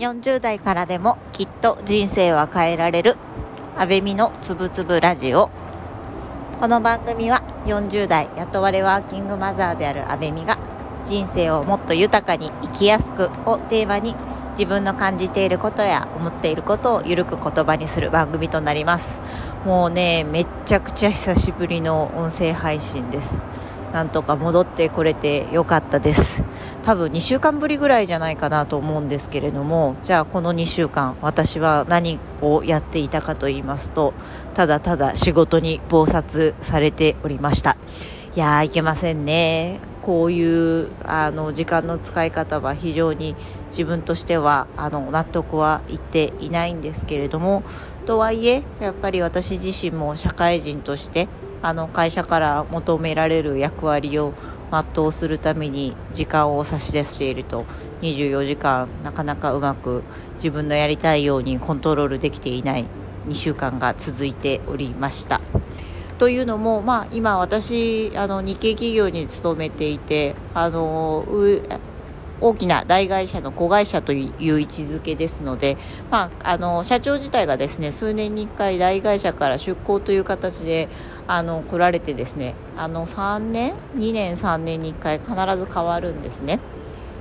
[0.00, 3.16] 40代からでもきっと人生は変えられる。
[3.76, 5.50] 安倍美のつぶつぶラジオ。
[6.58, 10.58] この番組は40代雇われワーキングマザーである安倍美が
[11.04, 14.16] 人生をもっと豊かに生きやすくをテーマに
[14.52, 19.20] 自分の感じていることや思っていることをゆるく言葉にする番組となります。
[19.66, 23.44] もうねめっちゃくちゃ久しぶりの音声配信です。
[23.92, 26.42] なんとか戻ってこれてよかったです。
[26.82, 34.14] 多分2週間ぶりぐらいじゃないかなと思うんですけれどもじゃあこの2週間私は何をやっていたかと言いますと
[34.54, 37.76] ただただ仕事に忙殺されておりました。
[38.34, 39.80] いやーいけませんね。
[40.02, 43.36] こういうあの時間の使い方は非常に
[43.70, 47.62] 自分としてはあの納得はいっていないんですけれども
[48.06, 51.28] とはいえやっぱり私自身も社会人として
[51.62, 54.32] あの会社から求められる役割を
[54.70, 57.66] 全うするために時間を差し出していると
[58.02, 60.02] 24時間なかなかうまく
[60.34, 62.86] 自分のやりたいようにコントロールできていない
[63.28, 65.40] 2週間が続いておりました。
[66.18, 71.24] というのも、まあ、今私あの日系企業に勤めていてあの
[72.40, 75.76] 大きな大会社の子会社という位置づけですので、
[76.10, 80.88] まあ、あの社長自体がですね数年に1回大会社から出向という形で
[81.26, 86.60] あの来られてですねあの3年？2年3年に1回必ず変わるんですね。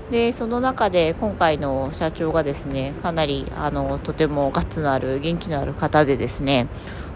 [0.10, 6.68] でその中で今回の社長がですねかなりあのとてもガッツのある元気のある方でですね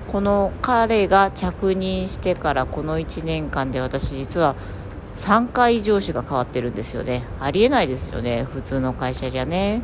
[0.08, 4.56] この彼が着任してからこの1年間で私実は
[5.16, 7.24] 3回上司が変わってるんですよね。
[7.40, 8.48] ありえないですよね。
[8.52, 9.82] 普通の会社じゃね。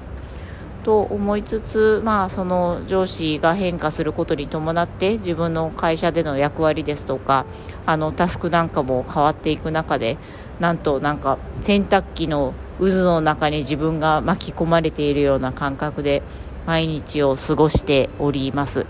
[0.83, 7.45] と思いつつまあその上司が変化することに伴って自分の会社での役割ですとか
[7.85, 10.17] あのタスクなんかも変わっていく中で
[10.59, 16.23] なんとなんか洗濯機の渦の中に自分が巻き込まれているような感覚で
[16.65, 18.85] 毎日を過ごしております。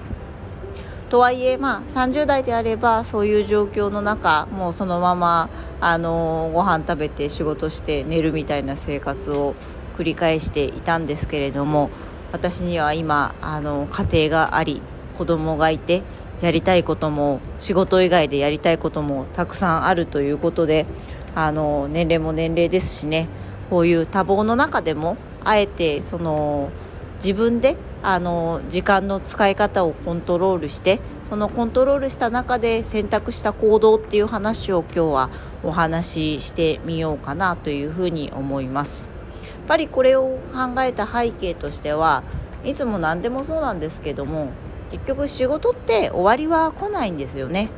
[1.09, 5.49] とはいえ、まあ、30代であればそういう状況の中もうそのまま
[5.81, 9.55] あのご飯食べて仕事して寝るみたいな生活を
[9.97, 11.89] 繰り返していたんですけれども
[12.31, 14.83] 私には今あの家庭があり
[15.17, 16.03] 子供がいて
[16.41, 20.85] やりたいことも仕事以外でやりたいこともたくさんあるということで
[21.33, 23.27] あの年齢も年齢ですしね
[23.69, 26.69] こういう多忙の中でもあえてその
[27.15, 35.29] 自分であの時間の使い方をコントロールしてそのコントロールした中で選択した行動っていう話を今日は
[35.63, 39.09] お話ししてみようかなというふうに思います。
[39.43, 42.23] やっぱりこれを考えた背景としては
[42.63, 44.49] いつも何でもそうなんですけども
[44.91, 47.69] 結局仕事って終わりは来ないんですよね。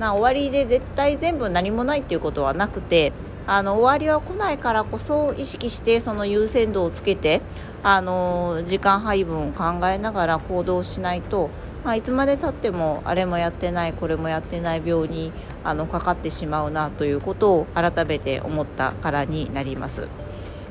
[0.00, 3.12] な終わりで絶対全部何もないっていうことはなくて
[3.50, 7.40] あの終わりは来ないからこそ意識してその優先度をつけて
[7.82, 11.48] あの時間配分を考えながら行動しないと、
[11.82, 15.32] まあ、いつまでたってもあれもやってないこれもやってない病に
[15.64, 20.08] あのかかってしまうなということを改めて思ったからになります。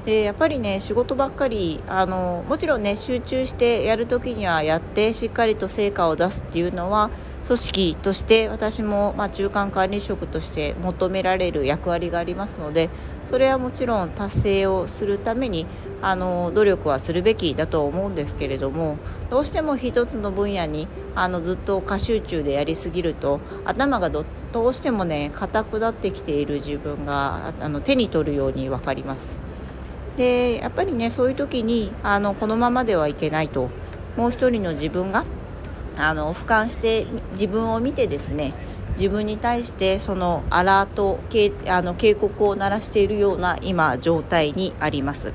[0.07, 7.09] でやっぱりね仕事ばっかりあのもちろんね集中してやるときにはやってしっかりと成果を出すっていうのは
[7.45, 12.89] 組織として私も、まあ、中間管理職として求められる役割がありますので
[13.25, 15.67] それはもちろん達成をするために
[16.01, 18.97] あの努力はするべきだと思うんですけれども
[19.29, 24.23] どうしても一つの分野にあのずっと過集中でやりすぎると頭がど
[24.65, 29.56] うしてもね硬くなってきている自分があの手に取るように分かります。
[30.17, 33.69] でやっぱりねそういう時にあのこのままではいけないと。
[34.17, 35.25] もう一人の自分が
[35.95, 38.53] あの俯瞰して自分を見てですね
[38.97, 41.19] 自分に対してそのアラート
[41.67, 45.31] あの警告を鳴らしているような今状態にあります。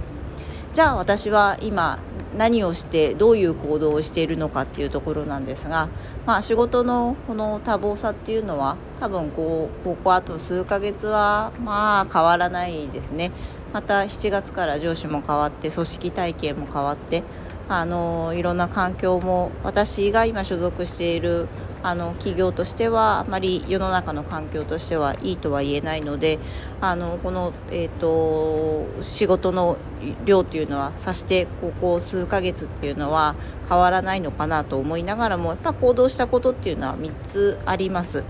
[0.72, 2.00] じゃあ私は今
[2.37, 5.91] 何をしてどういう行動をしているのかっていうところなんですが、
[6.25, 13.33] まあ、仕事のこの多忙さっていうのは多分こうここあと数ヶ月はまあ変わらないですね。
[13.72, 17.22] また7月から上司も変わって組織体系も変わって
[17.69, 21.48] あのいろんな環境も私が今所属している
[21.83, 26.39] あの企業としてはあまり世の中の環境としてはいいとは言えないので
[26.80, 29.78] あのこの、えーと、仕事の
[30.24, 33.36] 量というのはさしてここ数ヶ月っていうのは
[33.69, 38.22] 変わらないのかなと思いながらもやっぱ行動したことっていうのは3つあります。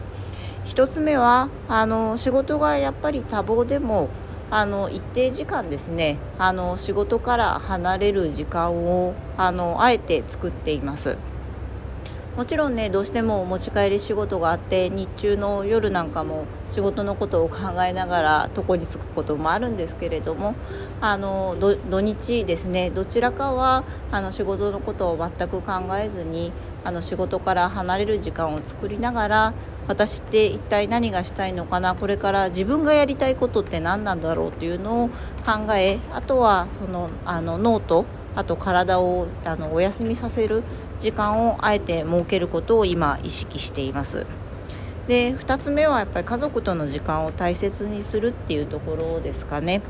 [0.66, 4.08] 1つ目はあの仕事がやっぱり多忙でも
[4.52, 11.16] あの一定時間ですねあの仕事から離れる時間をあのあえて作っています。
[12.36, 20.54] もちろんねどうしても持ち帰り仕事があって日中の夜なんかも仕事のことを考えながら床につくこともあるんですけれども
[21.02, 26.52] あの土日ですねどちらかはあの仕事のことを全く考えずに
[26.84, 29.54] あの仕事から離れる時間を作りながら
[29.88, 31.94] 私って一体何がしたいのかな？
[31.94, 40.62] これから自分がやりたいことって何なんだろうっていうのを考えあとはそのあのノートあと体をあのお休みさせる
[40.98, 44.26] 時間をあえて設けることを今意識しています。
[45.08, 49.82] で2つ目はやっぱり家族との時間を大切にするっていうところですかね。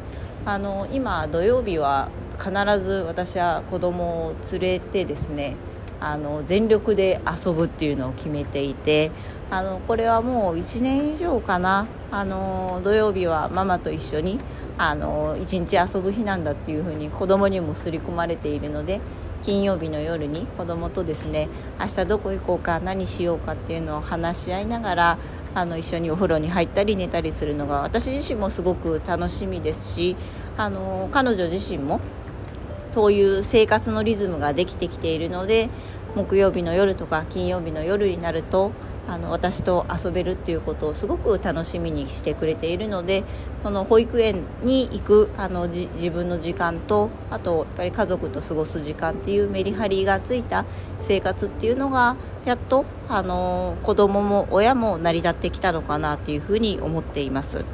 [0.44, 2.08] あの今土曜日は
[2.38, 2.50] 必
[2.80, 5.54] ず私は子供を連れてですね
[6.00, 9.12] あの全力で遊ぶっていうのを決めていて
[9.52, 11.86] あのこれはもう1年以上かな。
[12.10, 14.38] あの土曜日はママと一緒に
[14.78, 19.00] あの1日遊ぶ日なんだっていうふうに子供にも刷り込まれているので
[19.42, 21.48] 金曜日の夜に子供とですね
[21.80, 25.18] 明日どこ行こうか何しようかっていうのを話し合いながら
[25.54, 30.16] あの一緒にお風呂に入ったり寝たりするのが私自身もすごく楽しみですし
[30.58, 32.00] あの彼女自身も
[32.90, 35.70] そういう生活のリズムができてきているので
[36.14, 38.72] 木曜日の夜とか金曜日の夜になると
[39.08, 43.24] あの私と遊べるっていうことをすごく楽しみにしてくれているので
[43.62, 50.64] その保育園に行くあの自分の時間とあとやっぱり家族と過ごす時間っていうメリハリがついた
[51.00, 57.64] 生活っていうのがやっとあの子供も親も成り立ってきたのかなっていうふうに思っています。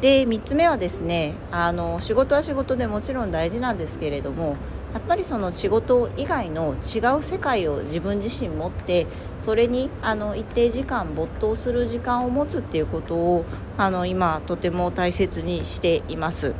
[0.00, 4.56] で3つ目はですねあの仕事は仕事でもちろん大事なんですけれども
[4.96, 9.06] やっぱりその仕事以外の違う世界を自分自身持って
[9.44, 13.44] それにあの一定時間没頭する時間を持つっていうことを
[13.76, 16.54] あの今とても大切にしています。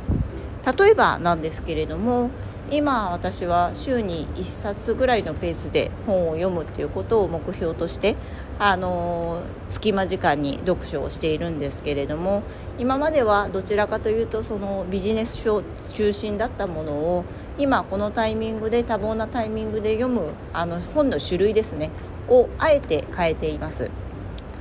[0.77, 2.29] 例えばなんですけれども
[2.69, 8.17] 今私は週に1冊ぐらいのペースで本を読むっていうことを目標として
[8.59, 12.43] あの隙間時間に読書をしているんですけれども
[12.77, 17.23] 今まではどちらかというとそのビジネス書中心だったものを
[17.57, 21.89] 今このタイミングで多忙なタイミングで読むあの本の種類ですね
[22.27, 23.89] をあえて変えています。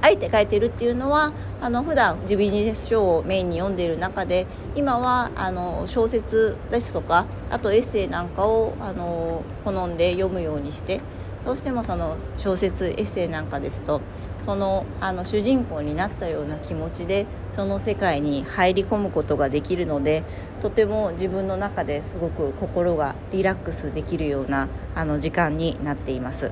[0.02, 11.00] あえて書いてるっていうのはあの普段ビジネス書をメインに読んでいる中で今はあの小説ですとかあとエッセイなんかをあの好んで読むようにして
[11.44, 14.00] どうしてもその小説エッセイなんかですと
[14.40, 20.25] そのあの主人公になったような気持ちでその世界に入り込むことができるので
[20.60, 26.50] とても自分の中ですごく心がリラックスできるようなあの時間になっています。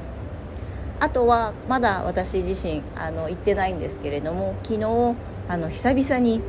[1.05, 5.15] あとはまだ私自身あの行ってないんですけれども昨日
[5.49, 6.41] あの久々に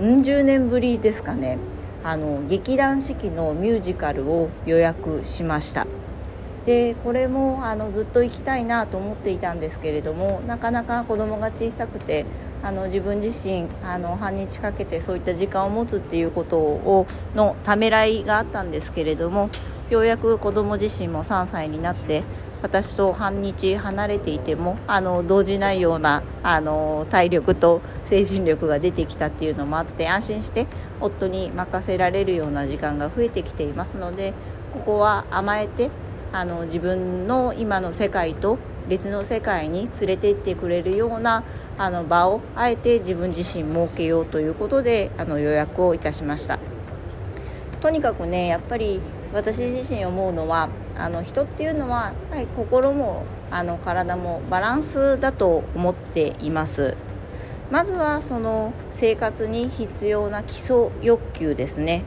[0.00, 1.58] うん十年ぶりですかね
[2.02, 5.86] あの劇団四季のミュージカルを予約しました。
[6.64, 12.24] でこれもあのずっと行きたいなと思っていたんですけれどもなかなか子供が小さくて
[12.62, 19.50] あの自分自身あの半日かけてそういった時間を持つっていうことをのためらいがあったんですけれども
[19.90, 22.22] ようやく子供自身も3歳になって
[22.62, 30.66] 私と半日離れていてもあの動じないようなあの体力と精神力が出てきたっていうのもあって安心して
[31.00, 34.34] 夫に任せられるような時間が増えてきていますので
[34.72, 35.90] ここは甘えて
[36.32, 38.58] あの自分の今の世界と
[38.88, 41.44] 別の世界に連れて行ってくれるような
[41.76, 46.58] あの場をあえて自分自身設けようということであの予約をいたしました。
[47.80, 49.00] とにかくねやっぱり
[49.32, 56.96] 私自身思うのはあの人っていうのはは心もあの体もバランスだと思っています。
[57.70, 62.02] まずはその生活に必要な基礎欲求ですね。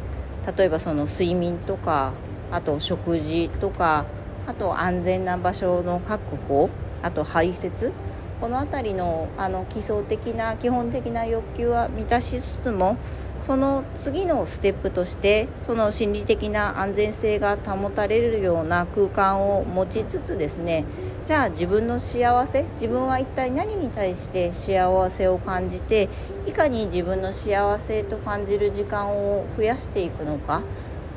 [0.58, 2.14] 例えばその睡眠とか
[2.52, 4.06] あと食事とか
[4.48, 6.70] あと安全な場所の確保
[7.04, 7.92] あと排泄
[8.42, 12.98] この辺りのあの基礎的な基本的な欲求は満たしつつも
[13.40, 20.86] その次のステップとしてその心理的な安全性が保たれるような空間を持ちつつですね
[21.28, 26.10] じゃあ自分の幸せ自分は一体何に対して幸せを感じて
[26.48, 30.64] いかに自分の幸せと感じる時間を増やしていくのか。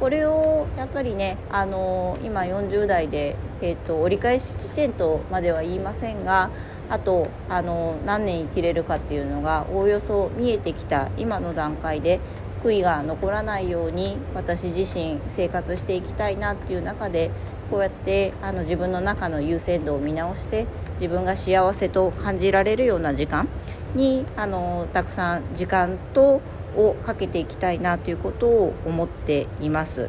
[0.01, 6.51] これをやっぱりねあの今40代で、えーと、折り返し地点とまでは言いませんが
[6.91, 12.21] あとあの何年生きれるかっていうのがおおよそ見えてきた今の段階で
[12.63, 17.31] 悔いが残らないように私自身生活していきたいなっていう中で
[17.71, 23.49] こうやってあの自分の中の優先度を見直して自分が幸せと感じられるような時間
[23.95, 26.41] にあのたくさん時間と
[26.77, 30.09] をかけていきたいなということを思っています。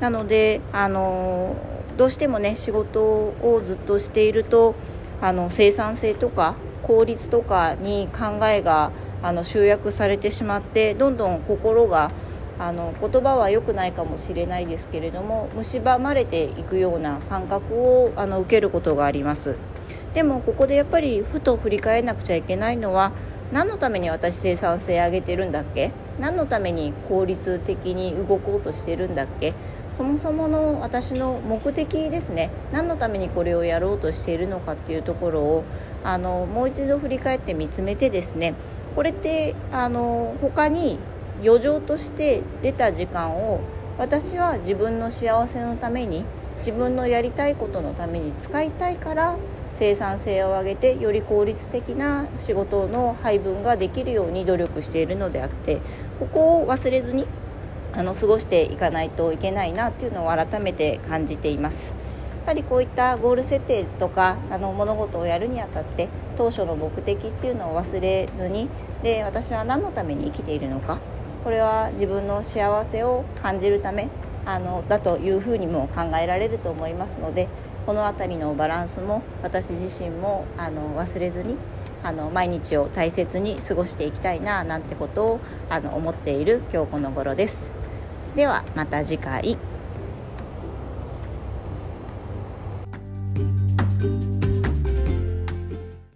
[0.00, 1.56] なのであの
[1.96, 4.74] どうしてもね仕事をずっとしていると
[5.20, 8.92] あの生産性とか効率とかに考えが
[9.22, 12.10] あの集約されてしまってどんどん心が
[12.58, 19.56] あの言葉は良くないかもしれないですけれども蝕まれていくような感覚をあの受けることがあります。
[20.14, 23.12] でもここでやっぱりふと振り返らなくちゃいけないのは
[23.52, 25.92] 何のために私生産性上げてるんだっけ？
[26.18, 29.52] 何のために効率的に動こうとしてるんだっけ？
[29.92, 32.50] そもそもの私の目的ですね。
[32.72, 35.64] 何のためにこれをやろうとしているのかっていうところを
[36.04, 38.54] あのもう一度振り返って見つめてですね。
[38.94, 40.98] これってあの他に
[41.42, 43.60] 余剰として出た時間を
[43.98, 46.24] 私は自分の幸せのために
[46.58, 49.36] 自分のやりたいことのために使いたいから
[49.74, 55.80] 生産性を上げてより効率的な仕事の配分ができるように努力しているのであって
[56.18, 57.26] ここを忘れずに
[57.92, 61.96] あの過ごしていかないといけないなっていうのを改めて感じています。
[62.30, 68.68] やっぱりこういったゴール設定とかあの物事をやるにあたって当初の目的っていうのを忘れずに
[69.02, 71.00] で私は何のために生きているのか
[71.42, 74.08] これは自分の幸せを感じるため
[74.44, 77.48] あのだというふうにも考えられると思いますので
[77.84, 81.56] この辺りのバランスも私自身もあの忘れずに
[82.04, 87.75] あの毎日を大切に過ごしていきたいななんてことをあの思っている今日この頃です。
[88.36, 89.58] ではまた次回。